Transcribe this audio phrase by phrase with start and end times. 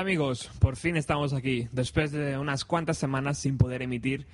[0.00, 1.68] Hola amigos, por fin estamos aquí.
[1.72, 4.26] Después de unas cuantas semanas sin poder emitir,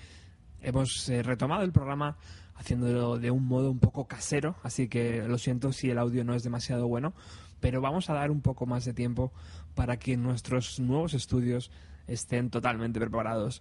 [0.62, 2.16] hemos eh, retomado el programa
[2.54, 6.34] haciéndolo de un modo un poco casero, así que lo siento si el audio no
[6.34, 7.14] es demasiado bueno,
[7.58, 9.32] pero vamos a dar un poco más de tiempo
[9.74, 11.72] para que nuestros nuevos estudios
[12.06, 13.60] estén totalmente preparados.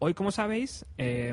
[0.00, 1.32] Hoy, como sabéis, eh,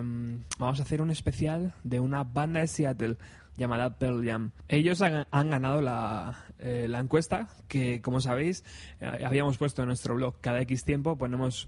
[0.59, 3.17] vamos a hacer un especial de una banda de Seattle
[3.58, 4.52] llamada Pearl Jam.
[4.67, 8.64] Ellos han, ganado la, eh, la encuesta que, como sabéis,
[9.00, 10.39] eh, habíamos puesto en nuestro blog.
[10.42, 11.67] Cada X tiempo ponemos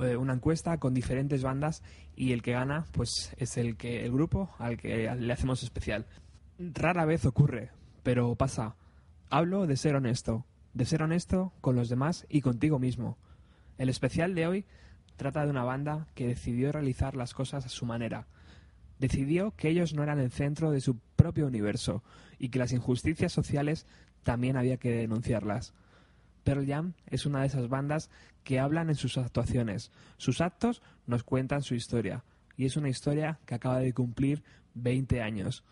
[0.00, 1.82] eh, una encuesta con diferentes bandas
[2.16, 6.06] y el que gana pues es el que el grupo al que le hacemos especial.
[6.58, 7.70] Rara vez ocurre,
[8.02, 8.76] pero pasa.
[9.30, 13.18] Hablo de ser honesto, de ser honesto con los demás y contigo mismo.
[13.78, 14.66] El especial de hoy
[15.16, 18.26] trata de una banda que decidió realizar las cosas a su manera.
[19.04, 22.02] Decidió que ellos no eran el centro de su propio universo
[22.38, 23.84] y que las injusticias sociales
[24.22, 25.74] también había que denunciarlas.
[26.42, 28.08] Pearl Jam es una de esas bandas
[28.44, 29.92] que hablan en sus actuaciones.
[30.16, 32.24] Sus actos nos cuentan su historia.
[32.56, 35.64] Y es una historia que acaba de cumplir 20 años.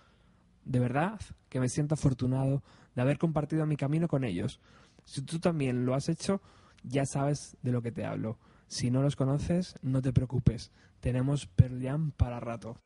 [0.66, 2.62] De verdad que me siento afortunado
[2.94, 4.60] de haber compartido mi camino con ellos.
[5.06, 6.42] Si tú también lo has hecho,
[6.82, 8.38] ya sabes de lo que te hablo.
[8.68, 10.70] Si no los conoces, no te preocupes.
[11.00, 12.76] Tenemos Pearl Jam para rato.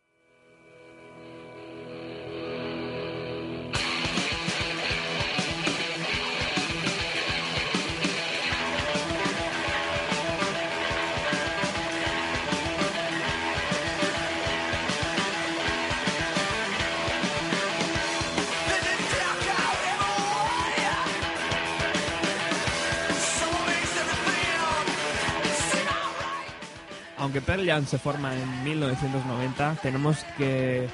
[27.36, 30.88] Aunque Pearl Jam se forma en 1990, tenemos que,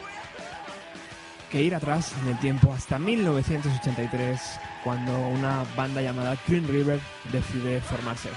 [1.53, 4.41] que ir atrás en el tiempo hasta 1983,
[4.83, 6.99] cuando una banda llamada Green River
[7.31, 8.29] decide formarse.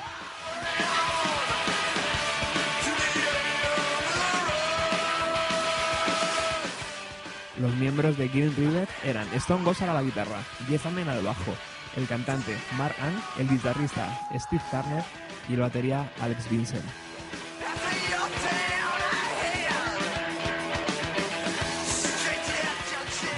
[7.59, 11.55] Los miembros de Green River eran Stone Gossard a la guitarra, Jeff Amen al bajo,
[11.95, 15.03] el cantante Mark Ann, el guitarrista Steve Turner
[15.49, 16.85] y el batería Alex Vincent.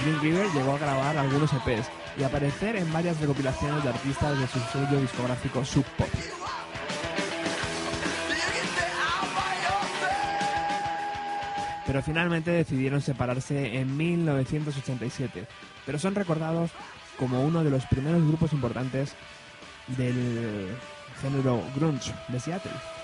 [0.02, 4.46] Green River llegó a grabar algunos EPs y aparecer en varias recopilaciones de artistas de
[4.46, 6.08] su sello discográfico Sub Pop.
[11.86, 15.46] Pero finalmente decidieron separarse en 1987,
[15.86, 16.70] pero son recordados
[17.18, 19.14] como uno de los primeros grupos importantes
[19.96, 20.68] del
[21.20, 22.97] género grunge de Seattle.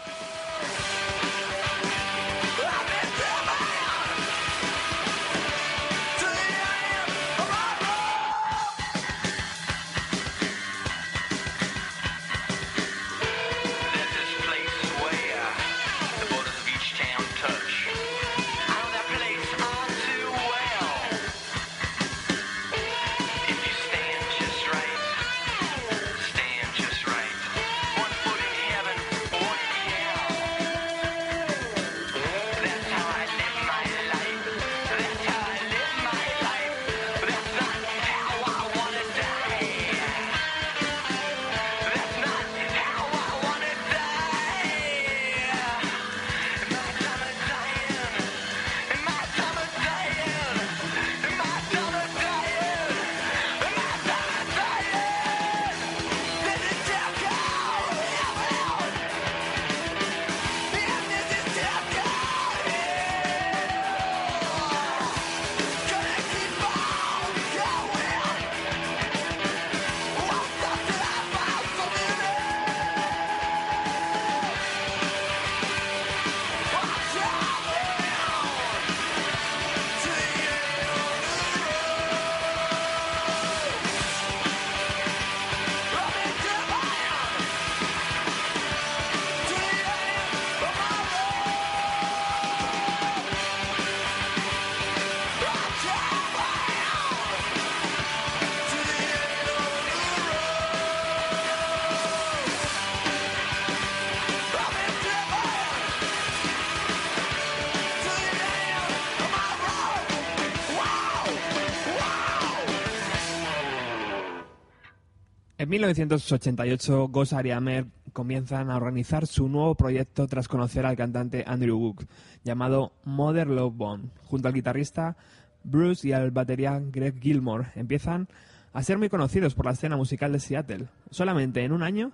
[115.65, 121.43] En 1988, Gossard y Amer comienzan a organizar su nuevo proyecto tras conocer al cantante
[121.47, 122.05] Andrew Wood,
[122.45, 124.11] llamado Mother Love Bone.
[124.25, 125.17] Junto al guitarrista
[125.63, 128.29] Bruce y al batería Greg Gilmore empiezan
[128.75, 130.89] a ser muy conocidos por la escena musical de Seattle.
[131.11, 132.13] Solamente en un año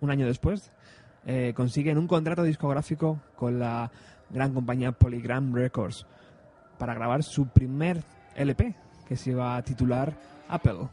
[0.00, 0.72] un año después,
[1.26, 3.92] eh, consiguen un contrato discográfico con la
[4.30, 6.06] gran compañía Polygram Records
[6.76, 8.02] para grabar su primer
[8.34, 8.74] LP,
[9.06, 10.12] que se iba a titular
[10.48, 10.88] Apple.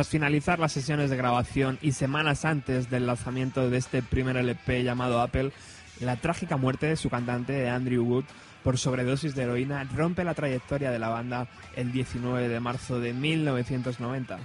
[0.00, 4.82] Tras finalizar las sesiones de grabación y semanas antes del lanzamiento de este primer LP
[4.82, 5.52] llamado Apple,
[6.00, 8.24] la trágica muerte de su cantante Andrew Wood
[8.64, 13.12] por sobredosis de heroína rompe la trayectoria de la banda el 19 de marzo de
[13.12, 14.38] 1990.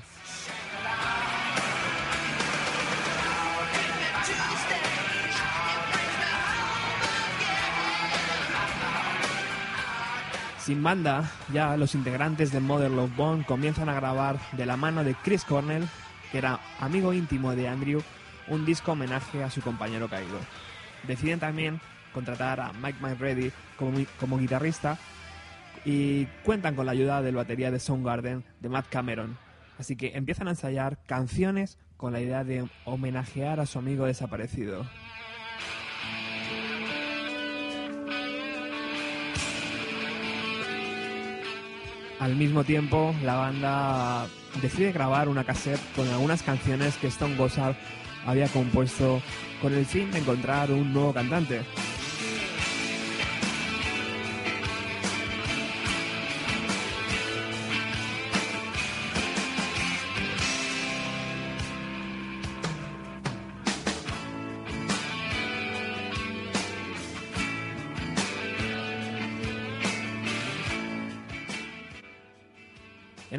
[10.66, 15.04] Sin banda, ya los integrantes de Mother Love Bone comienzan a grabar de la mano
[15.04, 15.88] de Chris Cornell,
[16.32, 18.02] que era amigo íntimo de Andrew,
[18.48, 20.40] un disco homenaje a su compañero caído.
[21.04, 21.80] Deciden también
[22.12, 24.98] contratar a Mike McReady como, como guitarrista
[25.86, 29.38] y cuentan con la ayuda del batería de Soundgarden de Matt Cameron.
[29.78, 34.84] Así que empiezan a ensayar canciones con la idea de homenajear a su amigo desaparecido.
[42.20, 44.28] Al mismo tiempo, la banda
[44.62, 47.76] decide grabar una cassette con algunas canciones que Stone Gossard
[48.26, 49.22] había compuesto
[49.62, 51.62] con el fin de encontrar un nuevo cantante.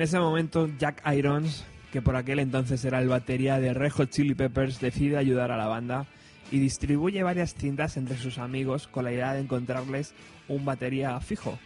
[0.07, 4.37] Ese momento, Jack Irons, que por aquel entonces era el batería de Red Hot Chili
[4.37, 6.07] Peppers, decide ayudar a la banda
[6.53, 10.15] y distribuye varias cintas entre sus amigos con la idea de encontrarles
[10.47, 11.59] un batería fijo.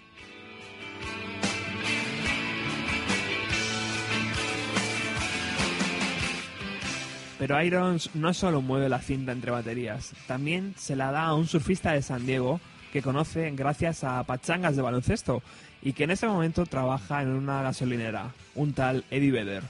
[7.38, 11.46] Pero Irons no solo mueve la cinta entre baterías, también se la da a un
[11.46, 12.58] surfista de San Diego
[12.90, 15.42] que conoce gracias a pachangas de baloncesto
[15.82, 19.62] y que en ese momento trabaja en una gasolinera, un tal Eddie Vedder.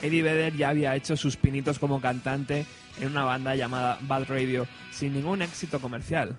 [0.00, 2.66] Eddie Vedder ya había hecho sus pinitos como cantante
[3.00, 6.36] en una banda llamada Bad Radio, sin ningún éxito comercial.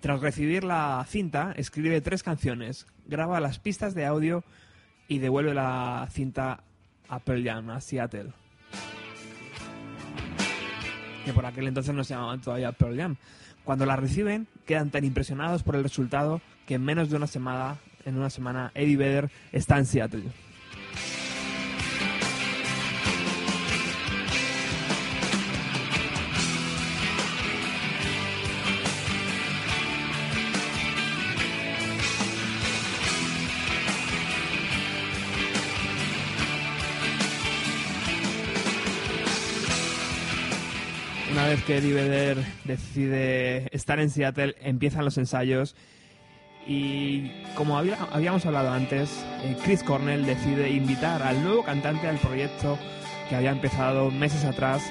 [0.00, 4.42] Tras recibir la cinta, escribe tres canciones, graba las pistas de audio
[5.08, 6.64] y devuelve la cinta
[7.08, 8.32] a Pearl Jam, a Seattle.
[11.24, 13.16] Que por aquel entonces no se llamaban todavía Pearl Jam.
[13.62, 17.76] Cuando la reciben, quedan tan impresionados por el resultado que en menos de una semana,
[18.06, 20.24] en una semana, Eddie Vedder está en Seattle.
[41.50, 45.74] Vez que Eddie decide estar en Seattle, empiezan los ensayos
[46.66, 52.18] y como había- habíamos hablado antes, eh, Chris Cornell decide invitar al nuevo cantante al
[52.18, 52.78] proyecto
[53.28, 54.82] que había empezado meses atrás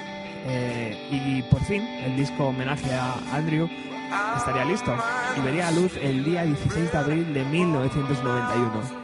[0.46, 3.68] eh, y por fin el disco homenaje a Andrew
[4.36, 4.94] estaría listo
[5.36, 8.99] y vería a luz el día 16 de abril de 1991.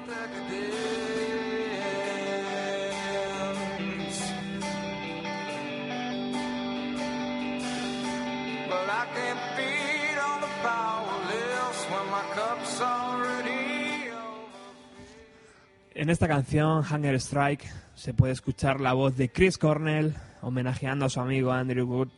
[15.98, 21.08] En esta canción, Hunger Strike, se puede escuchar la voz de Chris Cornell homenajeando a
[21.08, 22.08] su amigo Andrew Wood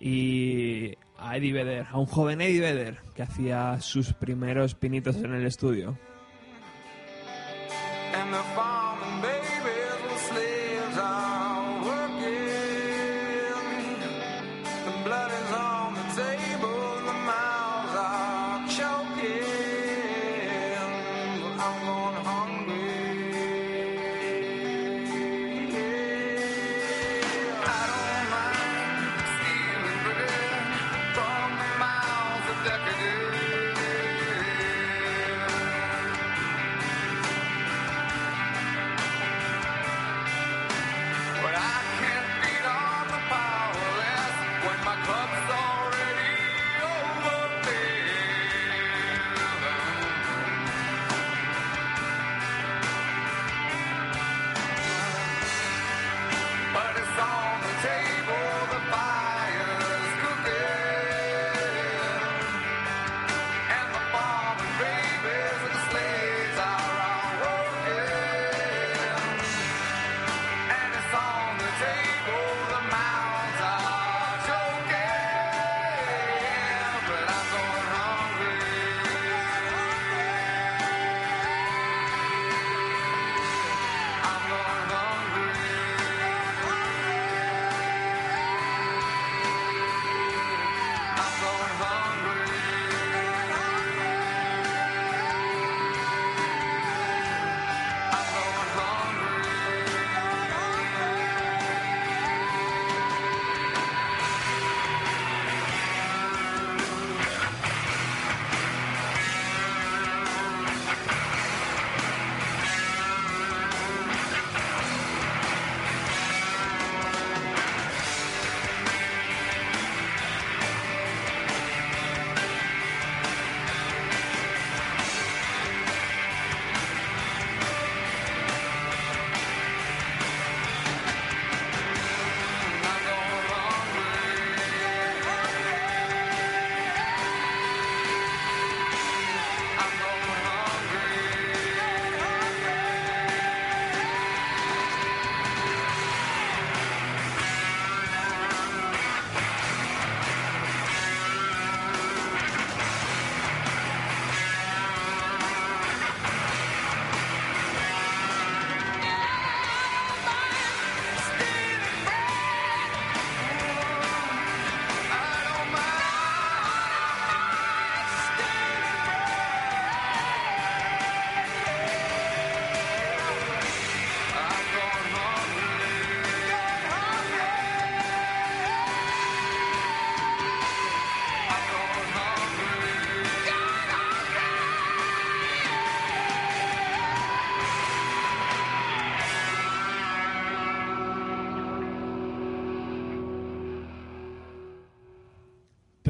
[0.00, 5.34] y a Eddie Vedder, a un joven Eddie Vedder que hacía sus primeros pinitos en
[5.34, 5.96] el estudio.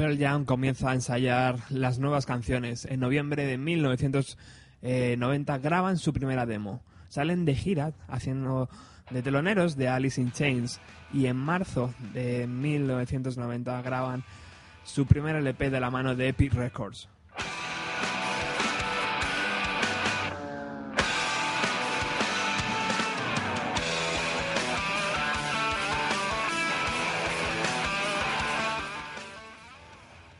[0.07, 2.85] Pearl Jam comienza a ensayar las nuevas canciones.
[2.85, 6.81] En noviembre de 1990 graban su primera demo.
[7.09, 8.69] Salen de gira haciendo
[9.09, 10.79] de teloneros de Alice in Chains
[11.13, 14.23] y en marzo de 1990 graban
[14.85, 17.09] su primer LP de la mano de Epic Records.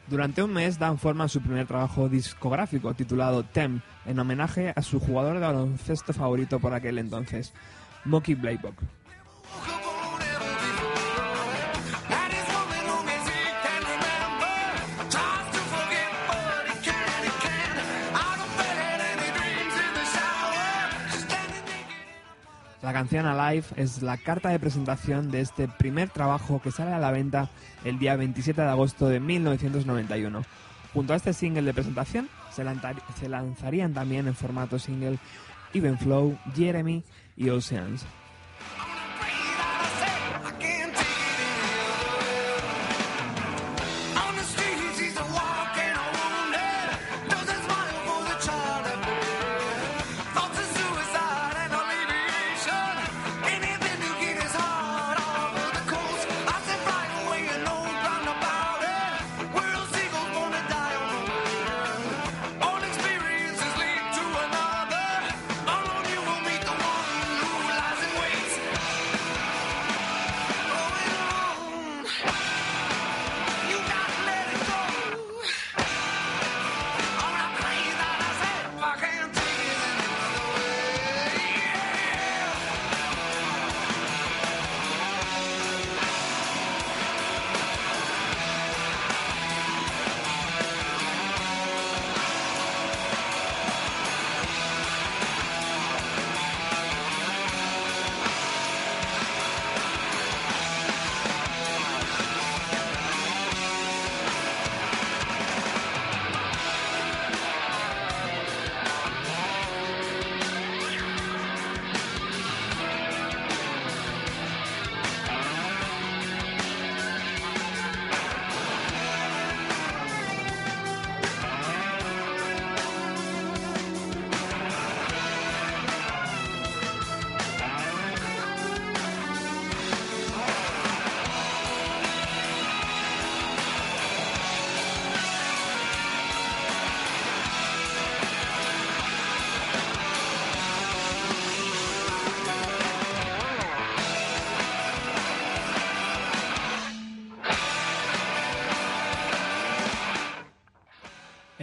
[0.07, 4.81] Durante un mes dan forma a su primer trabajo discográfico titulado Tem, en homenaje a
[4.81, 7.53] su jugador de baloncesto favorito por aquel entonces,
[8.05, 8.75] Mocky Blaylock.
[22.87, 26.99] La canción Alive es la carta de presentación de este primer trabajo que sale a
[26.99, 27.49] la venta
[27.83, 30.41] el día 27 de agosto de 1991.
[30.93, 32.63] Junto a este single de presentación se,
[33.19, 35.19] se lanzarían también en formato single
[35.73, 37.03] Even Flow, Jeremy
[37.35, 38.05] y Oceans.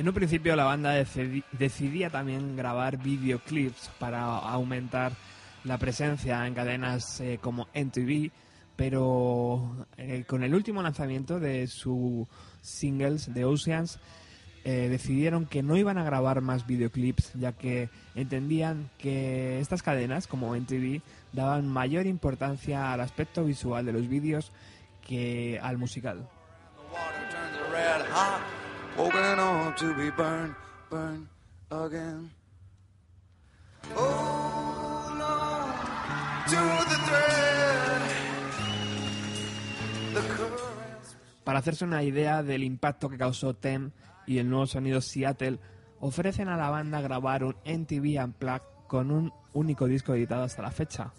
[0.04, 0.92] En un principio la banda
[1.52, 5.12] decidía también grabar videoclips para aumentar
[5.64, 8.30] la presencia en cadenas eh, como MTV,
[8.76, 12.28] pero eh, con el último lanzamiento de su
[12.60, 13.98] singles de Oceans
[14.64, 20.26] eh, decidieron que no iban a grabar más videoclips ya que entendían que estas cadenas
[20.26, 21.00] como MTV
[21.32, 24.52] daban mayor importancia al aspecto visual de los vídeos
[25.00, 26.28] que al musical.
[41.42, 43.90] Para hacerse una idea del impacto que causó Tem
[44.26, 45.58] y el nuevo sonido Seattle,
[46.00, 50.70] ofrecen a la banda grabar un MTV Unplugged con un único disco editado hasta la
[50.70, 51.12] fecha.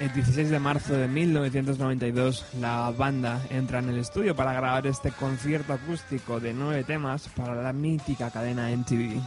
[0.00, 5.10] El 16 de marzo de 1992, la banda entra en el estudio para grabar este
[5.10, 9.20] concierto acústico de nueve temas para la mítica cadena MTV.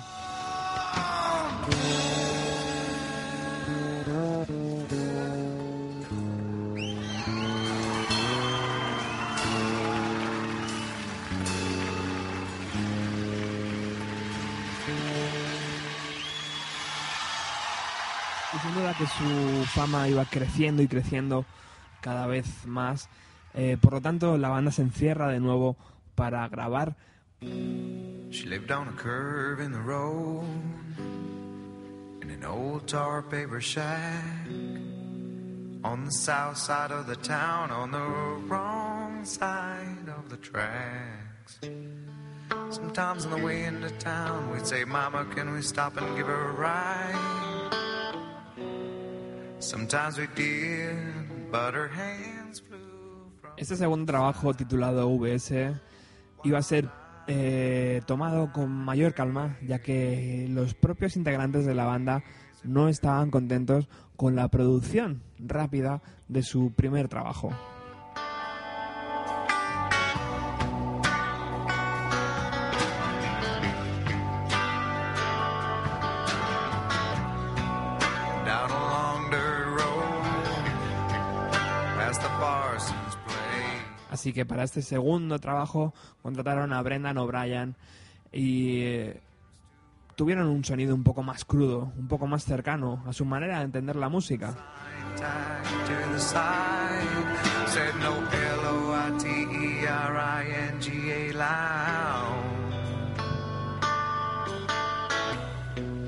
[19.73, 21.45] Fama iba creciendo y creciendo
[22.01, 23.09] cada vez más.
[23.55, 25.75] Eh, por lo tanto, la banda se encierra de nuevo
[26.15, 26.95] para grabar.
[27.41, 30.45] She lived on a curve in the road
[32.21, 34.47] in an old tar paper shack
[35.83, 41.59] on the south side of the town, on the wrong side of the tracks.
[42.69, 46.49] Sometimes on the way into town, we'd say, Mama, can we stop and give her
[46.49, 47.82] a ride?
[53.55, 55.71] Este segundo trabajo, titulado VS,
[56.43, 56.89] iba a ser
[57.27, 62.23] eh, tomado con mayor calma, ya que los propios integrantes de la banda
[62.63, 67.51] no estaban contentos con la producción rápida de su primer trabajo.
[84.23, 87.75] Así que para este segundo trabajo contrataron a Brendan O'Brien
[88.31, 89.21] y eh,
[90.15, 93.65] tuvieron un sonido un poco más crudo, un poco más cercano a su manera de
[93.65, 94.55] entender la música.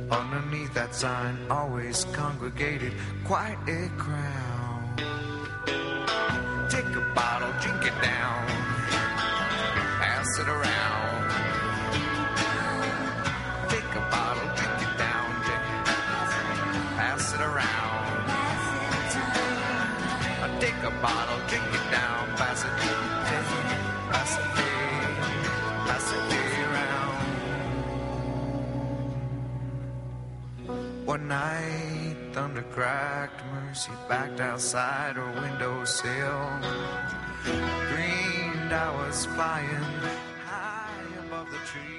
[0.10, 2.94] Underneath that sign, always congregated
[3.26, 4.55] quite a crowd.
[7.66, 8.46] Drink it down,
[10.00, 11.32] pass it around.
[13.70, 15.30] Take a bottle, drink it down,
[16.96, 18.06] pass it around.
[20.60, 22.70] Take a bottle, drink it down, pass it,
[23.30, 23.66] pass it,
[24.12, 24.48] pass it,
[25.88, 26.24] pass it
[26.70, 27.16] around.
[31.06, 37.25] One night, thunder cracked, Mercy backed outside her windowsill.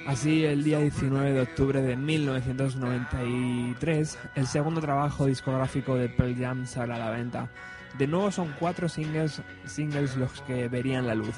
[0.07, 6.65] Así, el día 19 de octubre de 1993, el segundo trabajo discográfico de Pearl Jam
[6.65, 7.49] sale a la venta.
[7.97, 11.35] De nuevo son cuatro singles, singles los que verían la luz.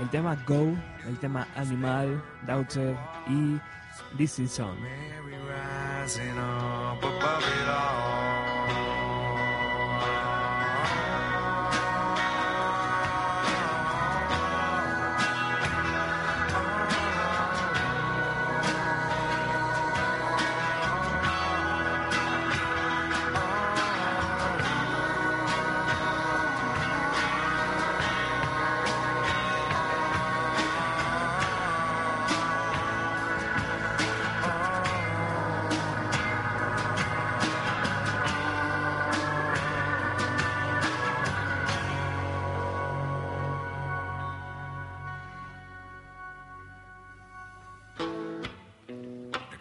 [0.00, 2.94] El tema Go, el tema Animal, Doubter
[3.28, 3.58] y
[4.16, 4.76] This Is On.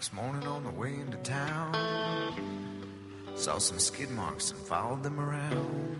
[0.01, 2.33] Next morning on the way into town,
[3.35, 5.95] saw some skid marks and followed them around.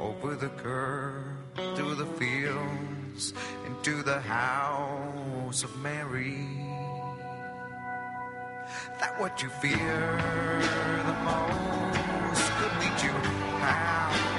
[0.00, 1.22] Over the curb,
[1.76, 3.32] through the fields,
[3.64, 6.48] into the house of Mary.
[8.98, 10.18] That what you fear
[11.06, 13.12] the most could meet you
[13.60, 14.29] halfway.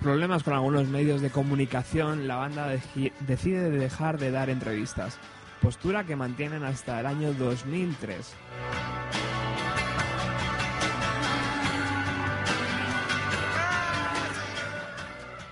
[0.00, 2.68] Problemas con algunos medios de comunicación, la banda
[3.20, 5.18] decide dejar de dar entrevistas,
[5.60, 8.34] postura que mantienen hasta el año 2003.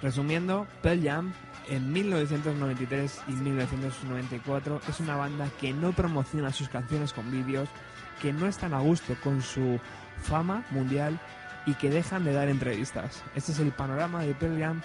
[0.00, 1.32] Resumiendo, Pearl Jam
[1.68, 7.68] en 1993 y 1994 es una banda que no promociona sus canciones con vídeos,
[8.22, 9.78] que no están a gusto con su
[10.22, 11.20] fama mundial
[11.68, 13.22] y que dejan de dar entrevistas.
[13.34, 14.80] Este es el panorama de Pearl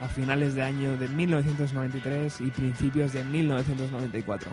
[0.00, 4.50] a finales de año de 1993 y principios de 1994.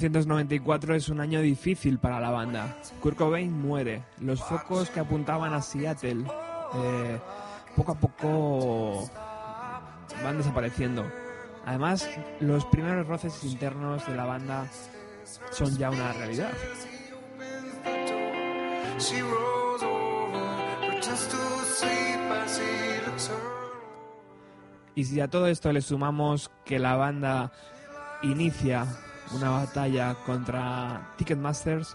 [0.00, 2.76] ...1994 es un año difícil para la banda.
[3.00, 4.02] Kurt Cobain muere.
[4.20, 6.24] Los focos que apuntaban a Seattle...
[6.74, 7.18] eh,
[7.76, 9.10] poco a poco...
[10.22, 11.04] van desapareciendo.
[11.64, 12.08] Además,
[12.40, 14.66] los primeros roces internos de la banda...
[15.50, 16.52] son ya una realidad.
[24.96, 27.52] Y si a todo esto le sumamos que la banda
[28.22, 28.86] inicia
[29.34, 31.94] una batalla contra Ticketmasters,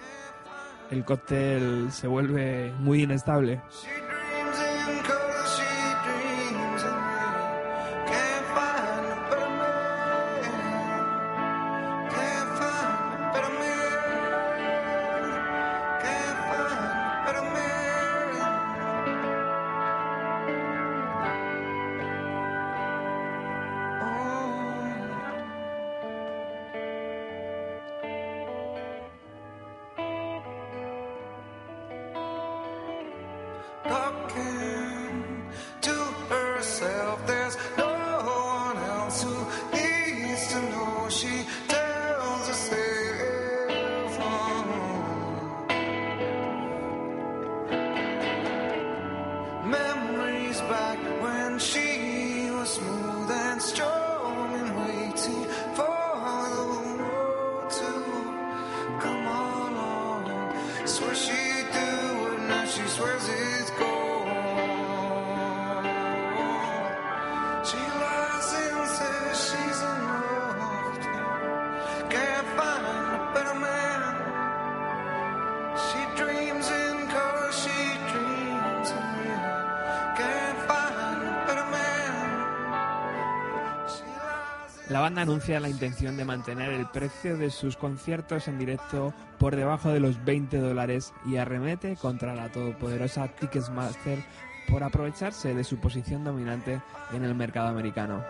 [0.92, 3.62] el cóctel se vuelve muy inestable.
[85.10, 89.90] Banda anuncia la intención de mantener el precio de sus conciertos en directo por debajo
[89.90, 94.24] de los 20 dólares y arremete contra la todopoderosa Ticketmaster
[94.70, 96.80] por aprovecharse de su posición dominante
[97.12, 98.24] en el mercado americano.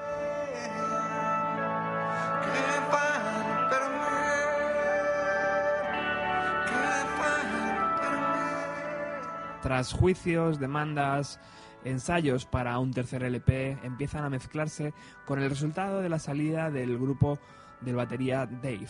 [9.62, 11.42] Tras juicios, demandas,
[11.84, 14.94] ensayos para un tercer LP, empiezan a mezclarse
[15.26, 17.40] con el resultado de la salida del grupo
[17.82, 18.88] del batería Dave.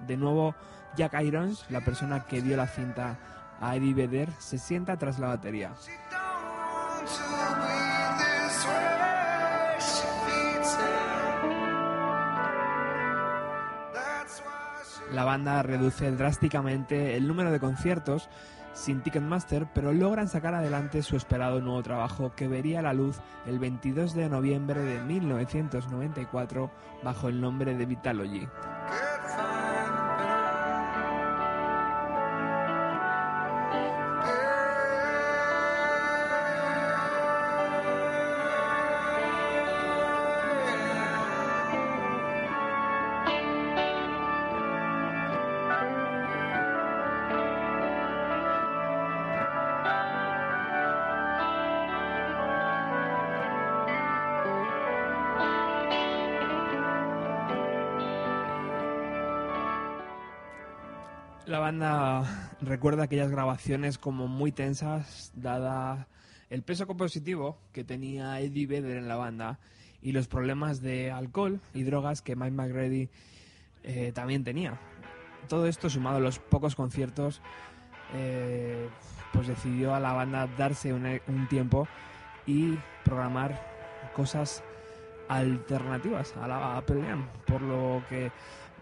[0.00, 0.54] De nuevo,
[0.96, 3.18] Jack Irons, la persona que dio la cinta
[3.60, 5.72] a Eddie Vedder, se sienta tras la batería.
[15.12, 18.28] La banda reduce drásticamente el número de conciertos
[18.74, 23.58] sin Ticketmaster, pero logran sacar adelante su esperado nuevo trabajo que vería la luz el
[23.58, 26.70] 22 de noviembre de 1994
[27.02, 28.48] bajo el nombre de Vitalogy.
[62.74, 66.08] Recuerda aquellas grabaciones como muy tensas, dada
[66.50, 69.60] el peso compositivo que tenía Eddie Vedder en la banda
[70.02, 73.10] y los problemas de alcohol y drogas que Mike McGrady
[73.84, 74.80] eh, también tenía.
[75.48, 77.40] Todo esto sumado a los pocos conciertos,
[78.12, 78.88] eh,
[79.32, 81.86] pues decidió a la banda darse un, tiempo
[82.44, 84.64] y programar cosas
[85.28, 87.04] alternativas a la Apple
[87.46, 88.32] por lo que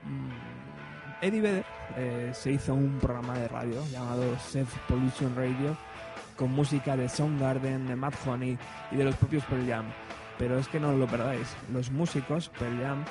[0.02, 0.81] mm,
[1.22, 1.64] Eddie Vedder
[1.96, 5.76] eh, se hizo un programa de radio llamado Self Pollution Radio
[6.36, 8.58] con música de Soundgarden, de Matt Honey
[8.90, 9.84] y de los propios Pearl Jam.
[10.36, 13.04] Pero es que no lo perdáis, los músicos Pearl Jam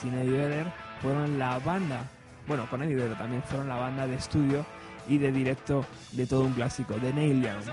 [0.00, 2.04] sin Eddie Vedder fueron la banda,
[2.46, 4.64] bueno, con Eddie Vedder también fueron la banda de estudio
[5.06, 7.64] y de directo de todo un clásico, de Neil Young.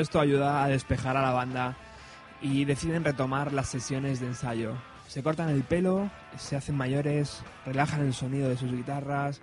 [0.00, 1.76] Esto ayuda a despejar a la banda
[2.40, 4.74] y deciden retomar las sesiones de ensayo.
[5.06, 9.40] Se cortan el pelo, se hacen mayores, relajan el sonido de sus guitarras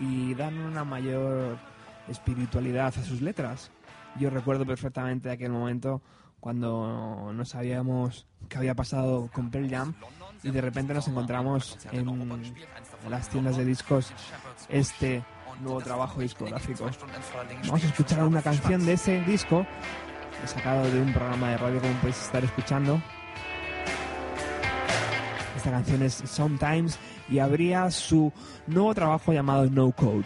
[0.00, 1.58] y dan una mayor
[2.08, 3.70] espiritualidad a sus letras.
[4.18, 6.00] Yo recuerdo perfectamente aquel momento
[6.40, 9.94] cuando no sabíamos qué había pasado con Pearl Jam
[10.42, 12.06] y de repente nos encontramos en
[13.10, 14.12] las tiendas de discos
[14.68, 15.24] este
[15.60, 16.88] nuevo trabajo discográfico.
[17.66, 19.66] Vamos a escuchar una canción de ese disco,
[20.46, 23.00] sacado de un programa de radio como podéis estar escuchando.
[25.56, 26.98] Esta canción es Sometimes
[27.30, 28.32] y habría su
[28.66, 30.24] nuevo trabajo llamado No Code.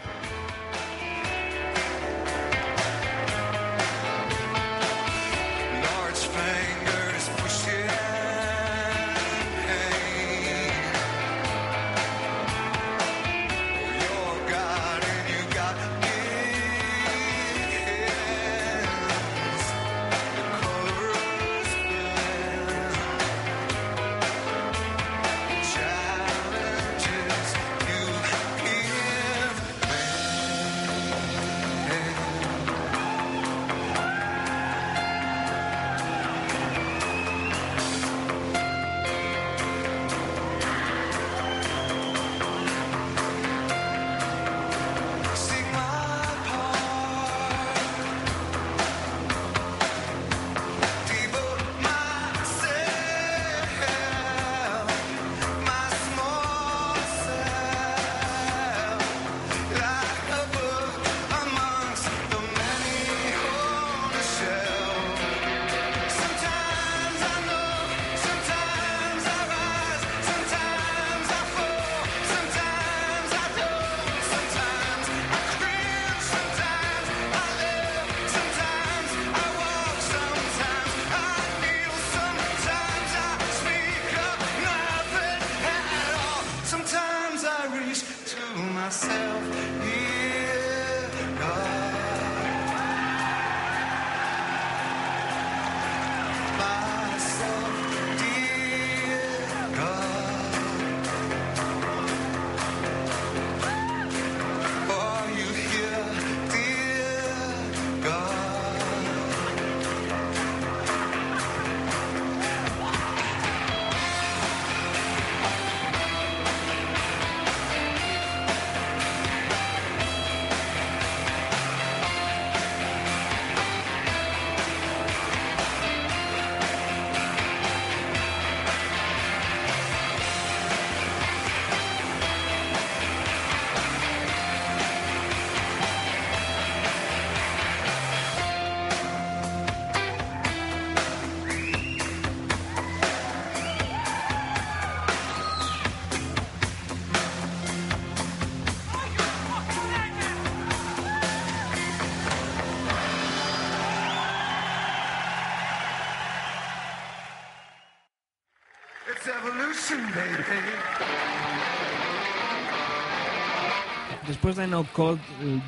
[164.49, 165.21] Después de No Code,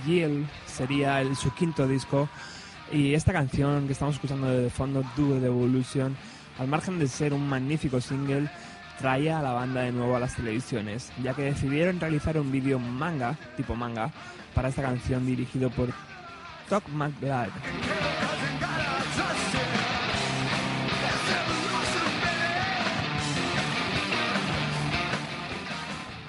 [0.08, 2.28] Yield sería el, su quinto disco
[2.92, 6.18] y esta canción que estamos escuchando de fondo, Do the Evolution,
[6.58, 8.50] al margen de ser un magnífico single,
[8.98, 12.80] traía a la banda de nuevo a las televisiones, ya que decidieron realizar un vídeo
[12.80, 14.10] manga, tipo manga,
[14.56, 15.90] para esta canción dirigido por
[16.68, 17.52] Doc McBride.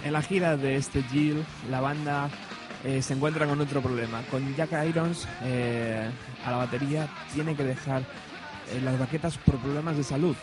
[0.05, 2.29] En la gira de este Jill, la banda
[2.85, 4.23] eh, se encuentra con otro problema.
[4.31, 6.11] Con Jack Irons eh,
[6.45, 10.37] a la batería tiene que dejar eh, las baquetas por problemas de salud.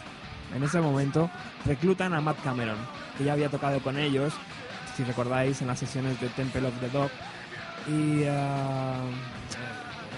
[0.55, 1.30] En ese momento
[1.66, 2.78] reclutan a Matt Cameron,
[3.18, 4.34] que ya había tocado con ellos,
[4.95, 7.12] si recordáis, en las sesiones de Temple of the Dog.
[7.88, 9.01] Y ah,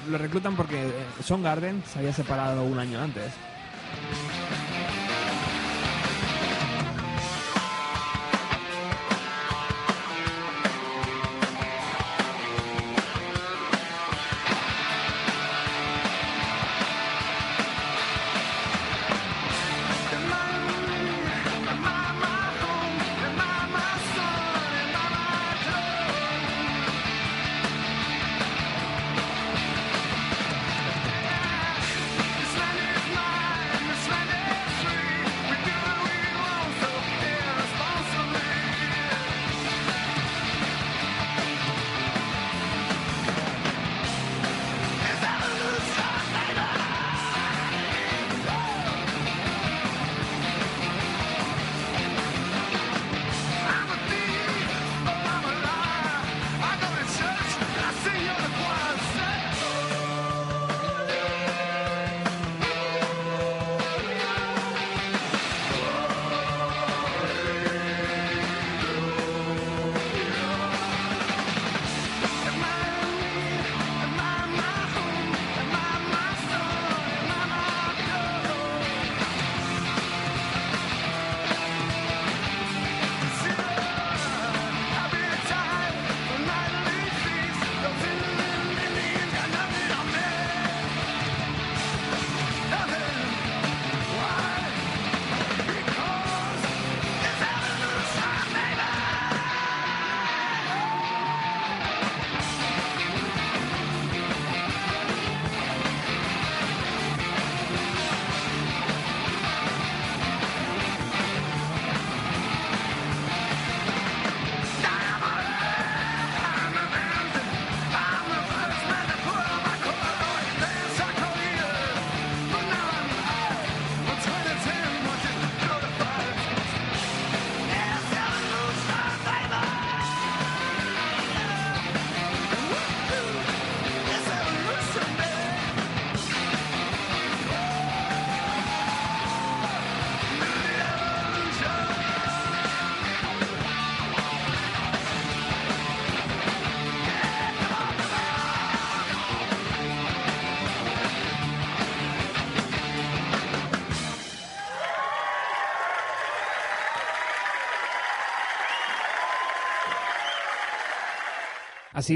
[0.09, 0.91] lo reclutan porque
[1.23, 3.31] Son Garden se había separado un año antes.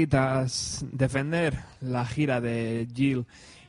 [0.08, 3.24] Tras defender la gira de Jill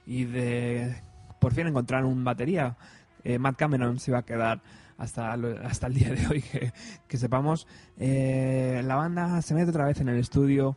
[0.07, 0.95] y de
[1.39, 2.75] por fin encontrar un batería,
[3.23, 4.61] eh, Matt Cameron se iba a quedar
[4.97, 6.73] hasta, hasta el día de hoy, que,
[7.07, 7.67] que sepamos.
[7.99, 10.75] Eh, la banda se mete otra vez en el estudio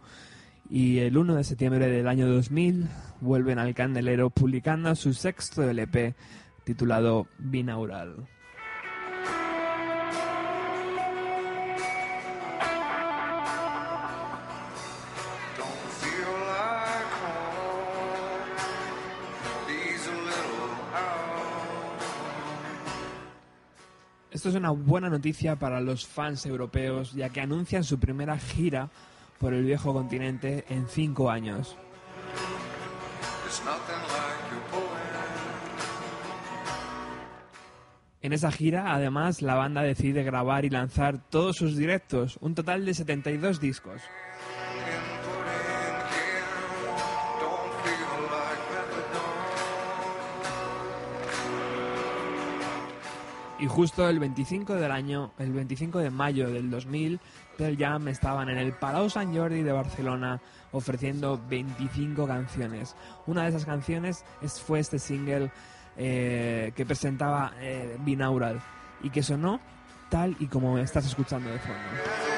[0.68, 2.86] y el 1 de septiembre del año 2000
[3.22, 6.14] vuelven al candelero publicando su sexto LP
[6.64, 8.28] titulado Binaural.
[24.40, 28.88] Esto es una buena noticia para los fans europeos, ya que anuncian su primera gira
[29.38, 31.76] por el viejo continente en cinco años.
[38.22, 42.86] En esa gira, además, la banda decide grabar y lanzar todos sus directos, un total
[42.86, 44.00] de 72 discos.
[53.60, 57.20] Y justo el 25 del año, el 25 de mayo del 2000,
[57.58, 60.40] Pearl Jam estaban en el Palau Sant Jordi de Barcelona
[60.72, 62.96] ofreciendo 25 canciones.
[63.26, 65.50] Una de esas canciones es- fue este single
[65.96, 68.60] eh, que presentaba eh, Binaural
[69.02, 69.60] y que sonó
[70.08, 72.29] tal y como estás escuchando de fondo.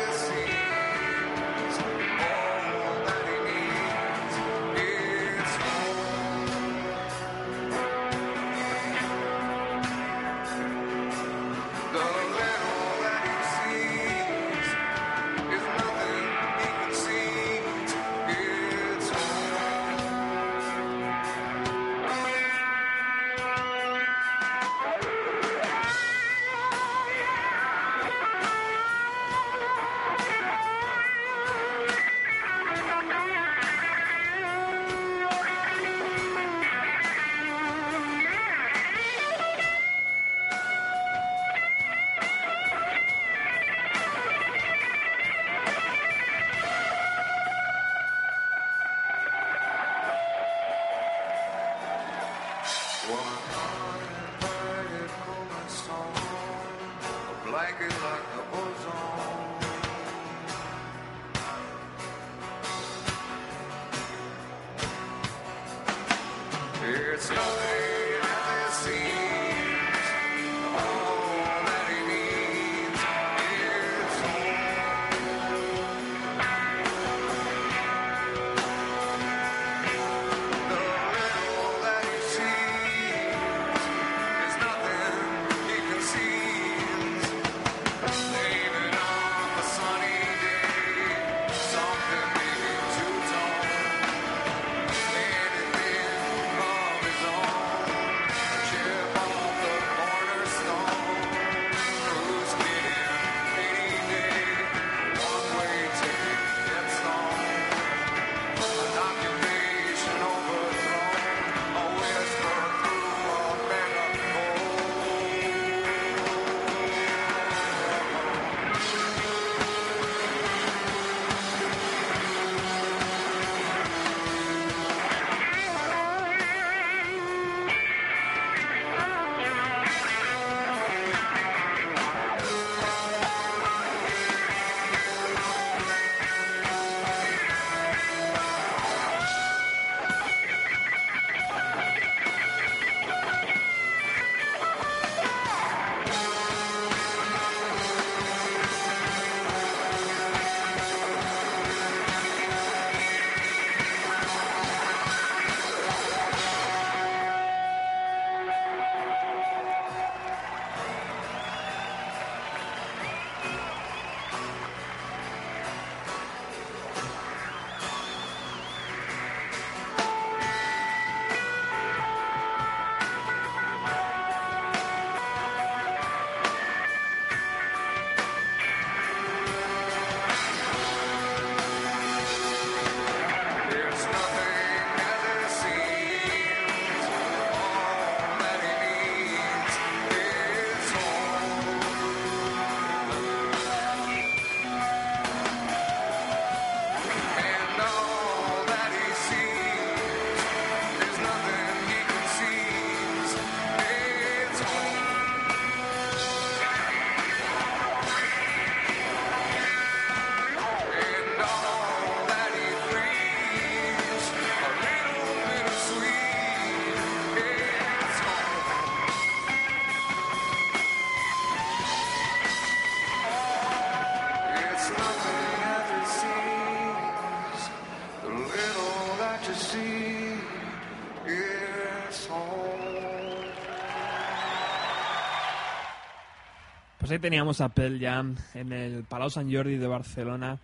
[237.18, 240.58] Teníamos a Pearl Jam en el Palau Sant Jordi de Barcelona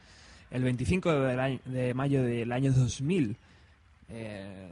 [0.50, 3.36] el 25 del año- de mayo del año 2000.
[4.10, 4.68] Eh,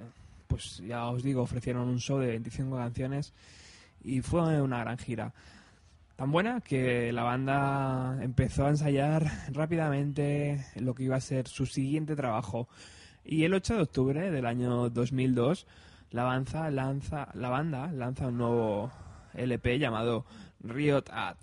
[0.47, 3.33] pues ya os digo, ofrecieron un show de 25 canciones
[4.05, 5.33] y fue una gran gira.
[6.17, 11.67] Tan buena que la banda empezó a ensayar rápidamente lo que iba a ser su
[11.67, 12.69] siguiente trabajo.
[13.25, 15.67] Y el 8 de octubre del año 2002,
[16.13, 18.91] la, banda lanza, la banda lanza un nuevo
[19.35, 20.25] LP llamado
[20.61, 21.37] Riot At.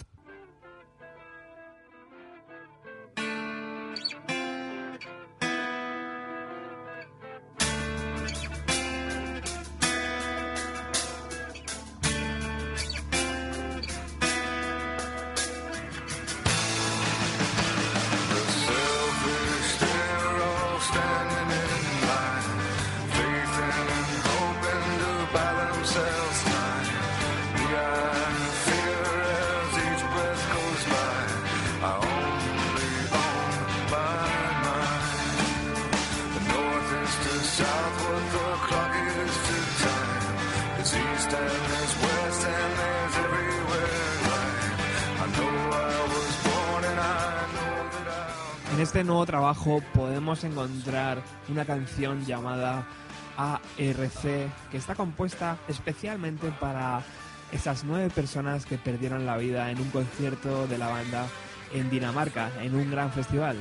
[50.33, 52.87] Podemos encontrar una canción llamada
[53.37, 54.21] ARC
[54.71, 57.01] que está compuesta especialmente para
[57.51, 61.27] esas nueve personas que perdieron la vida en un concierto de la banda
[61.73, 63.57] en Dinamarca, en un gran festival.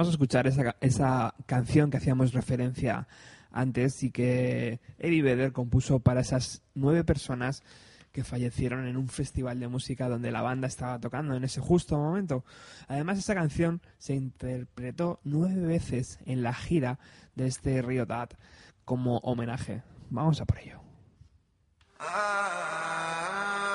[0.00, 3.06] Vamos a escuchar esa, esa canción que hacíamos referencia
[3.50, 7.62] antes y que Eddie Vedder compuso para esas nueve personas
[8.10, 11.98] que fallecieron en un festival de música donde la banda estaba tocando en ese justo
[11.98, 12.46] momento.
[12.88, 16.98] Además, esa canción se interpretó nueve veces en la gira
[17.34, 18.30] de este Río Dad
[18.86, 19.82] como homenaje.
[20.08, 20.80] Vamos a por ello.
[22.00, 23.69] En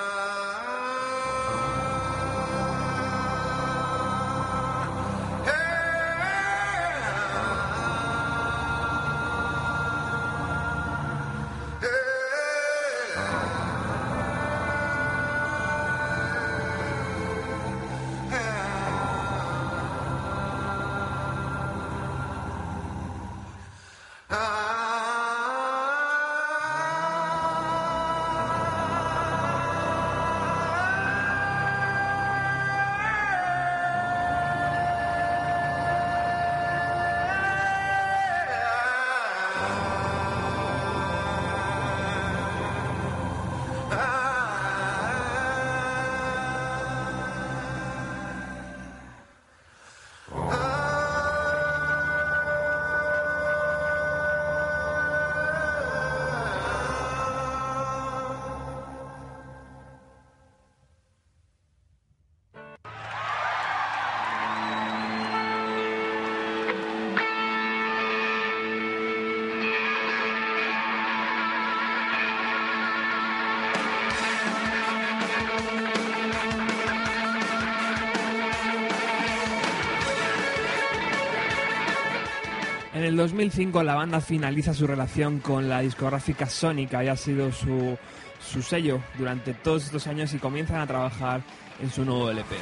[83.15, 87.97] el 2005 la banda finaliza su relación con la discográfica Sony, que había sido su,
[88.45, 91.41] su sello durante todos estos años y comienzan a trabajar
[91.81, 92.55] en su nuevo LP.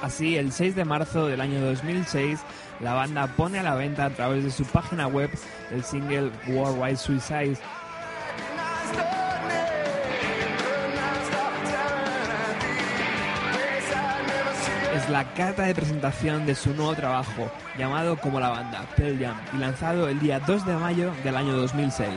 [0.00, 2.40] Así, el 6 de marzo del año 2006,
[2.80, 5.28] la banda pone a la venta a través de su página web
[5.70, 7.58] el single Worldwide Suicide,
[15.14, 17.48] la carta de presentación de su nuevo trabajo,
[17.78, 21.52] llamado como la banda, Pearl Jam, y lanzado el día 2 de mayo del año
[21.52, 22.10] 2006.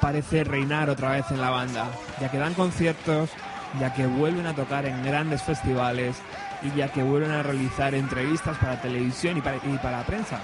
[0.00, 1.86] Parece reinar otra vez en la banda,
[2.20, 3.30] ya que dan conciertos,
[3.80, 6.16] ya que vuelven a tocar en grandes festivales
[6.62, 10.38] y ya que vuelven a realizar entrevistas para televisión y para, y para la prensa.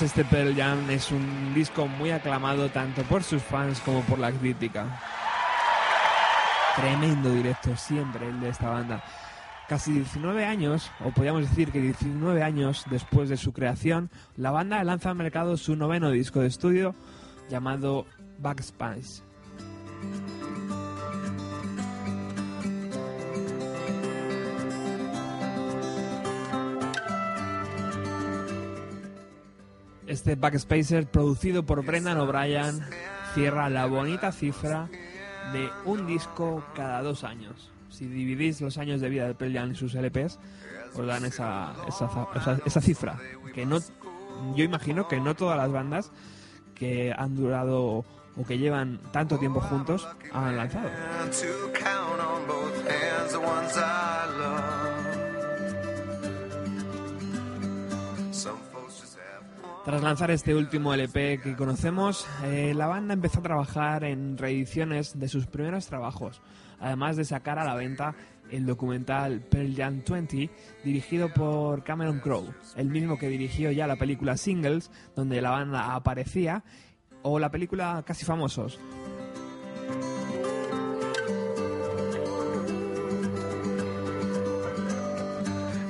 [0.00, 4.32] Este Pearl Jam es un disco muy aclamado tanto por sus fans como por la
[4.32, 5.00] crítica.
[6.74, 9.04] Tremendo directo siempre el de esta banda.
[9.68, 14.82] Casi 19 años, o podríamos decir que 19 años después de su creación, la banda
[14.82, 16.94] lanza al mercado su noveno disco de estudio
[17.50, 18.06] llamado
[18.38, 19.22] Backspace.
[30.12, 32.82] Este Backspacer, producido por Brendan O'Brien,
[33.34, 34.88] cierra la bonita cifra
[35.54, 37.70] de un disco cada dos años.
[37.88, 40.38] Si dividís los años de vida de Pearl y sus LPs,
[40.94, 43.18] os dan esa, esa, esa- esa cifra.
[43.54, 43.78] Que no,
[44.54, 46.10] yo imagino que no todas las bandas
[46.74, 48.04] que han durado
[48.36, 50.90] o que llevan tanto tiempo juntos han lanzado.
[59.84, 65.18] Tras lanzar este último LP que conocemos, eh, la banda empezó a trabajar en reediciones
[65.18, 66.40] de sus primeros trabajos,
[66.78, 68.14] además de sacar a la venta
[68.52, 70.50] el documental Pearl Jam 20,
[70.84, 75.96] dirigido por Cameron Crowe, el mismo que dirigió ya la película Singles, donde la banda
[75.96, 76.62] aparecía,
[77.22, 78.78] o la película Casi Famosos.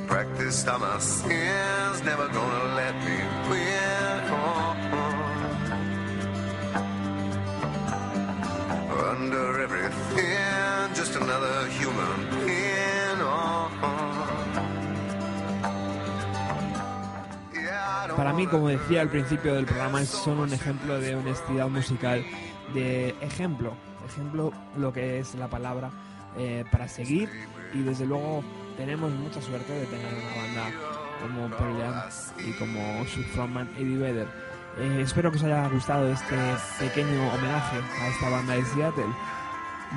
[0.09, 3.32] Practiced on my never gonna let me
[9.23, 13.20] Under everything, just another human being.
[13.20, 13.70] Oh.
[17.55, 21.14] Yeah, I don't Para mí, como decía al principio del programa, son un ejemplo de
[21.14, 22.25] honestidad musical,
[22.75, 25.93] de ejemplo, ejemplo lo que es la palabra
[26.37, 27.29] eh, para seguir
[27.73, 28.43] y desde luego
[28.77, 30.64] tenemos mucha suerte de tener una banda
[31.23, 32.11] como Pearl Jam
[32.45, 34.51] y como su frontman Eddie Vedder.
[34.79, 36.35] Eh, espero que os haya gustado este
[36.79, 39.14] pequeño homenaje a esta banda de Seattle.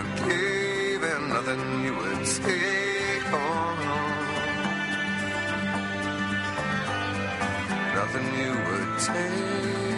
[0.00, 3.22] You gave and nothing you would take.
[3.32, 3.74] Oh,
[7.94, 9.89] nothing you would take.